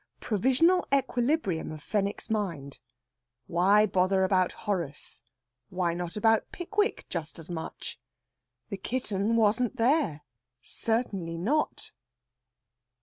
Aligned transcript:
PROVISIONAL 0.19 0.87
EQUILIBRIUM 0.91 1.71
OF 1.71 1.79
FENWICK'S 1.83 2.31
MIND. 2.31 2.79
WHY 3.45 3.85
BOTHER 3.85 4.23
ABOUT 4.23 4.51
HORACE? 4.63 5.21
WHY 5.69 5.93
NOT 5.93 6.17
ABOUT 6.17 6.51
PICKWICK 6.51 7.05
JUST 7.07 7.37
AS 7.37 7.51
MUCH? 7.51 7.99
THE 8.69 8.77
KITTEN 8.77 9.35
WASN'T 9.35 9.75
THERE 9.77 10.23
CERTAINLY 10.63 11.37
NOT! 11.37 11.91